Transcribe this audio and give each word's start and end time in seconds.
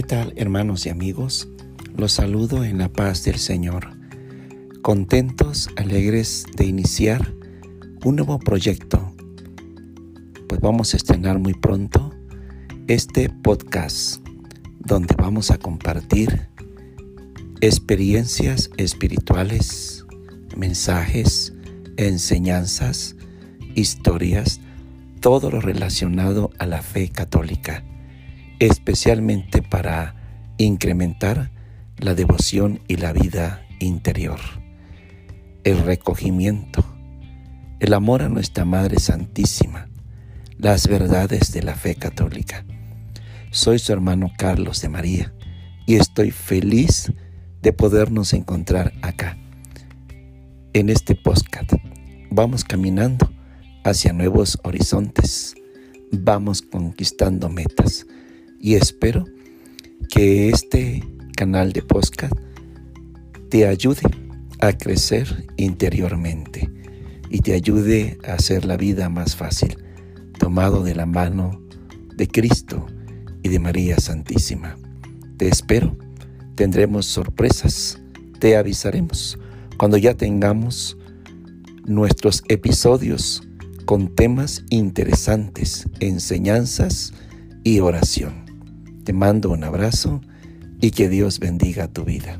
¿Qué 0.00 0.06
tal 0.06 0.32
hermanos 0.36 0.86
y 0.86 0.88
amigos? 0.88 1.46
Los 1.94 2.12
saludo 2.12 2.64
en 2.64 2.78
la 2.78 2.88
paz 2.88 3.22
del 3.22 3.36
Señor, 3.36 3.98
contentos, 4.80 5.68
alegres 5.76 6.46
de 6.56 6.64
iniciar 6.64 7.34
un 8.02 8.16
nuevo 8.16 8.38
proyecto, 8.38 9.14
pues 10.48 10.58
vamos 10.62 10.94
a 10.94 10.96
estrenar 10.96 11.38
muy 11.38 11.52
pronto 11.52 12.14
este 12.88 13.28
podcast 13.28 14.26
donde 14.78 15.14
vamos 15.18 15.50
a 15.50 15.58
compartir 15.58 16.48
experiencias 17.60 18.70
espirituales, 18.78 20.06
mensajes, 20.56 21.52
enseñanzas, 21.98 23.16
historias, 23.74 24.62
todo 25.20 25.50
lo 25.50 25.60
relacionado 25.60 26.52
a 26.58 26.64
la 26.64 26.80
fe 26.80 27.10
católica 27.10 27.84
especialmente 28.60 29.62
para 29.62 30.14
incrementar 30.58 31.50
la 31.96 32.14
devoción 32.14 32.80
y 32.88 32.96
la 32.96 33.12
vida 33.12 33.66
interior, 33.80 34.38
el 35.64 35.78
recogimiento, 35.78 36.84
el 37.80 37.94
amor 37.94 38.22
a 38.22 38.28
nuestra 38.28 38.66
Madre 38.66 39.00
Santísima, 39.00 39.88
las 40.58 40.86
verdades 40.86 41.52
de 41.52 41.62
la 41.62 41.74
fe 41.74 41.94
católica. 41.94 42.66
Soy 43.50 43.78
su 43.78 43.94
hermano 43.94 44.30
Carlos 44.36 44.82
de 44.82 44.90
María 44.90 45.32
y 45.86 45.94
estoy 45.94 46.30
feliz 46.30 47.10
de 47.62 47.72
podernos 47.72 48.34
encontrar 48.34 48.92
acá, 49.00 49.38
en 50.74 50.90
este 50.90 51.14
podcast. 51.14 51.72
Vamos 52.30 52.64
caminando 52.64 53.30
hacia 53.84 54.12
nuevos 54.12 54.58
horizontes, 54.62 55.54
vamos 56.12 56.60
conquistando 56.60 57.48
metas 57.48 58.06
y 58.60 58.74
espero 58.74 59.24
que 60.10 60.50
este 60.50 61.02
canal 61.34 61.72
de 61.72 61.82
podcast 61.82 62.34
te 63.48 63.66
ayude 63.66 64.02
a 64.60 64.72
crecer 64.72 65.48
interiormente 65.56 66.70
y 67.30 67.40
te 67.40 67.54
ayude 67.54 68.18
a 68.28 68.34
hacer 68.34 68.66
la 68.66 68.76
vida 68.76 69.08
más 69.08 69.34
fácil, 69.34 69.78
tomado 70.38 70.82
de 70.84 70.94
la 70.94 71.06
mano 71.06 71.62
de 72.14 72.28
Cristo 72.28 72.86
y 73.42 73.48
de 73.48 73.58
María 73.58 73.96
Santísima. 73.96 74.76
Te 75.38 75.48
espero, 75.48 75.96
tendremos 76.54 77.06
sorpresas, 77.06 77.98
te 78.40 78.56
avisaremos 78.56 79.38
cuando 79.78 79.96
ya 79.96 80.14
tengamos 80.14 80.98
nuestros 81.86 82.42
episodios 82.48 83.42
con 83.86 84.14
temas 84.14 84.64
interesantes, 84.68 85.88
enseñanzas 86.00 87.14
y 87.64 87.80
oración. 87.80 88.49
Te 89.04 89.12
mando 89.14 89.50
un 89.50 89.64
abrazo 89.64 90.20
y 90.80 90.90
que 90.90 91.08
Dios 91.08 91.38
bendiga 91.38 91.88
tu 91.88 92.04
vida. 92.04 92.38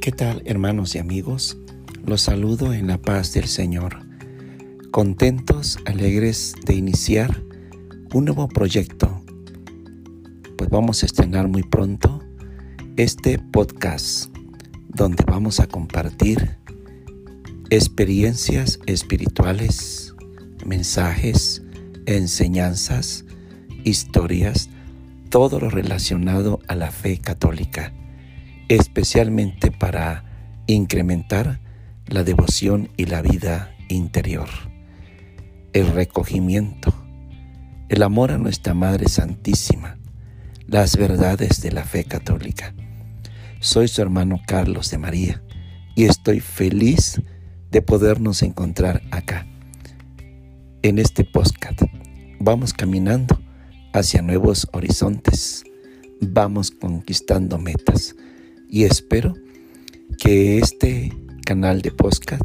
¿Qué 0.00 0.12
tal 0.12 0.42
hermanos 0.44 0.94
y 0.94 0.98
amigos? 0.98 1.56
Los 2.04 2.22
saludo 2.22 2.72
en 2.72 2.86
la 2.86 2.98
paz 2.98 3.32
del 3.34 3.46
Señor 3.46 4.07
contentos, 4.90 5.78
alegres 5.84 6.54
de 6.64 6.74
iniciar 6.74 7.42
un 8.14 8.24
nuevo 8.24 8.48
proyecto. 8.48 9.22
Pues 10.56 10.70
vamos 10.70 11.02
a 11.02 11.06
estrenar 11.06 11.48
muy 11.48 11.62
pronto 11.62 12.24
este 12.96 13.38
podcast 13.38 14.34
donde 14.88 15.24
vamos 15.24 15.60
a 15.60 15.66
compartir 15.66 16.56
experiencias 17.70 18.80
espirituales, 18.86 20.14
mensajes, 20.64 21.62
enseñanzas, 22.06 23.24
historias, 23.84 24.70
todo 25.28 25.60
lo 25.60 25.68
relacionado 25.68 26.60
a 26.66 26.74
la 26.74 26.90
fe 26.90 27.18
católica, 27.18 27.92
especialmente 28.68 29.70
para 29.70 30.24
incrementar 30.66 31.60
la 32.06 32.24
devoción 32.24 32.88
y 32.96 33.04
la 33.04 33.20
vida 33.20 33.74
interior 33.88 34.48
el 35.72 35.88
recogimiento, 35.88 36.94
el 37.88 38.02
amor 38.02 38.30
a 38.30 38.38
nuestra 38.38 38.74
Madre 38.74 39.08
Santísima, 39.08 39.98
las 40.66 40.96
verdades 40.96 41.60
de 41.60 41.72
la 41.72 41.84
fe 41.84 42.04
católica. 42.04 42.74
Soy 43.60 43.88
su 43.88 44.00
hermano 44.00 44.40
Carlos 44.46 44.90
de 44.90 44.98
María 44.98 45.42
y 45.94 46.04
estoy 46.04 46.40
feliz 46.40 47.20
de 47.70 47.82
podernos 47.82 48.42
encontrar 48.42 49.02
acá, 49.10 49.46
en 50.82 50.98
este 50.98 51.24
podcast. 51.24 51.82
Vamos 52.40 52.72
caminando 52.72 53.38
hacia 53.92 54.22
nuevos 54.22 54.68
horizontes, 54.72 55.64
vamos 56.20 56.70
conquistando 56.70 57.58
metas 57.58 58.14
y 58.70 58.84
espero 58.84 59.34
que 60.18 60.58
este 60.58 61.12
canal 61.44 61.82
de 61.82 61.90
podcast 61.90 62.42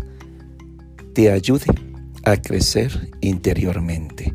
te 1.13 1.31
ayude 1.31 1.92
a 2.23 2.37
crecer 2.37 3.11
interiormente 3.21 4.33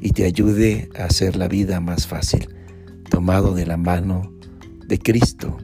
y 0.00 0.10
te 0.10 0.24
ayude 0.24 0.88
a 0.98 1.04
hacer 1.04 1.36
la 1.36 1.48
vida 1.48 1.80
más 1.80 2.06
fácil, 2.06 2.48
tomado 3.10 3.54
de 3.54 3.66
la 3.66 3.76
mano 3.76 4.32
de 4.86 4.98
Cristo 4.98 5.56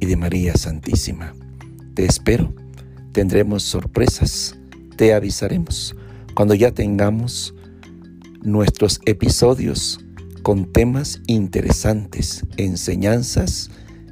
y 0.00 0.06
de 0.06 0.16
María 0.16 0.54
Santísima. 0.56 1.34
Te 1.94 2.04
espero, 2.04 2.54
tendremos 3.12 3.62
sorpresas, 3.62 4.58
te 4.96 5.14
avisaremos 5.14 5.96
cuando 6.34 6.54
ya 6.54 6.72
tengamos 6.72 7.54
nuestros 8.42 9.00
episodios 9.06 9.98
con 10.42 10.70
temas 10.70 11.20
interesantes, 11.26 12.44
enseñanzas 12.56 13.70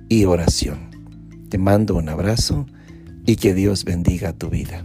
y 0.08 0.24
oración. 0.24 0.90
Te 1.48 1.58
mando 1.58 1.96
un 1.96 2.08
abrazo 2.08 2.66
y 3.26 3.36
que 3.36 3.54
Dios 3.54 3.84
bendiga 3.84 4.32
tu 4.32 4.48
vida. 4.48 4.82